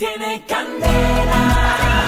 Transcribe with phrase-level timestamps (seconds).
[0.00, 2.06] Tiene candela.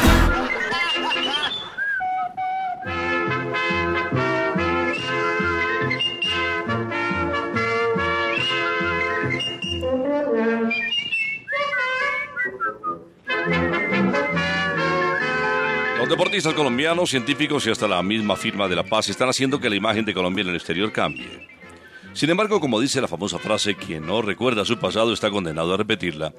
[15.98, 19.68] Los deportistas colombianos, científicos y hasta la misma firma de La Paz están haciendo que
[19.68, 21.46] la imagen de Colombia en el exterior cambie.
[22.14, 25.76] Sin embargo, como dice la famosa frase, quien no recuerda su pasado está condenado a
[25.76, 26.32] repetirla.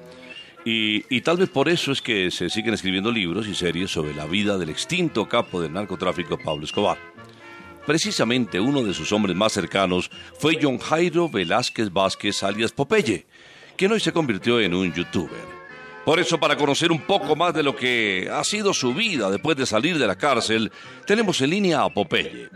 [0.66, 4.24] Y, tal vez por eso es que se siguen escribiendo libros y series sobre la
[4.24, 6.96] vida del extinto capo del narcotráfico Pablo Escobar.
[7.86, 13.26] Precisamente uno de sus hombres más cercanos fue John Jairo Velázquez Vázquez alias Popeye,
[13.76, 15.54] quien hoy se convirtió en un youtuber.
[16.06, 19.56] Por eso, para conocer un poco más de lo que ha sido su vida después
[19.58, 20.72] de salir de la cárcel,
[21.06, 22.48] tenemos en línea a Popeye.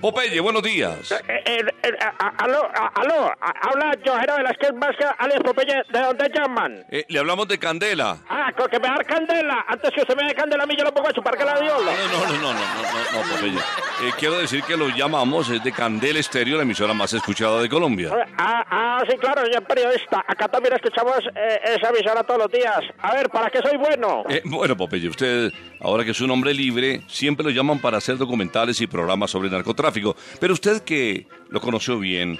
[0.00, 1.12] Popeye, buenos días.
[1.12, 6.84] Eh, eh, eh, a- aló, aló, habla Jojero Velázquez Vázquez, alias Popeye, ¿de dónde llaman?
[6.90, 8.16] Eh, le hablamos de Candela.
[8.28, 10.84] Ah, con que me da candela, antes que usted me dé candela a mí yo
[10.84, 11.92] lo pongo a chupar que la diola.
[11.92, 13.58] No, no, no, no, no, no, no, Popeye.
[13.58, 17.68] Eh, quiero decir que lo llamamos es de Candela Estéreo, la emisora más escuchada de
[17.68, 18.10] Colombia.
[18.38, 22.80] Ah, ah, sí, claro, señor periodista, acá también escuchamos eh, esa emisora todos los días.
[22.98, 24.24] A ver, ¿para qué soy bueno?
[24.28, 28.16] Eh, bueno, Popeye, usted, ahora que es un hombre libre, siempre lo llaman para hacer
[28.16, 30.16] documentales y programas sobre narcotráfico.
[30.38, 32.38] Pero usted que lo conoció bien,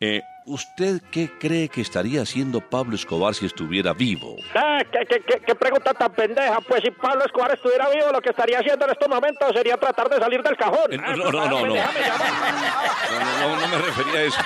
[0.00, 4.36] eh, ¿usted qué cree que estaría haciendo Pablo Escobar si estuviera vivo?
[4.54, 6.60] Eh, ¿qué, qué, qué- qué pregunta tan pendeja?
[6.60, 10.08] Pues si Pablo Escobar estuviera vivo, lo que estaría haciendo en estos momentos sería tratar
[10.08, 10.92] de salir del cajón.
[10.92, 11.74] Eh, no, Ah, no, no, no, no.
[11.74, 14.40] No, no, me refería a eso.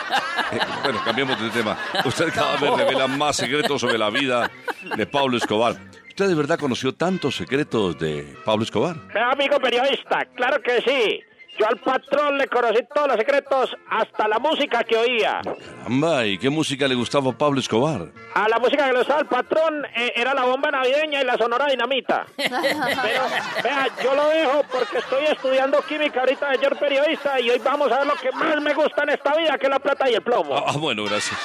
[0.53, 1.77] Eh, bueno, cambiemos de tema.
[2.05, 4.51] Usted cada vez revela más secretos sobre la vida
[4.97, 5.77] de Pablo Escobar.
[6.09, 8.97] ¿Usted de verdad conoció tantos secretos de Pablo Escobar?
[9.15, 11.21] Eh, amigo periodista, claro que sí.
[11.59, 15.41] Yo al patrón le conocí todos los secretos, hasta la música que oía.
[15.43, 18.13] Caramba, ¿y qué música le gustaba a Pablo Escobar?
[18.35, 21.37] A la música que le gustaba al patrón eh, era la bomba navideña y la
[21.37, 22.27] sonora dinamita.
[22.37, 23.23] Pero,
[23.65, 27.99] vea, yo lo dejo porque estoy estudiando química ahorita, señor periodista, y hoy vamos a
[27.99, 30.23] ver lo que más me gusta en esta vida, que es la plata y el
[30.23, 30.57] plomo.
[30.57, 31.39] Ah, ah, bueno, gracias.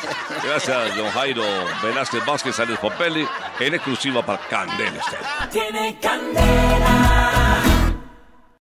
[0.43, 1.43] Gracias, don Jairo
[1.81, 3.27] Velázquez Vázquez Alex Popelli,
[3.59, 5.01] en exclusiva para Candela.
[5.51, 7.42] Tiene candela.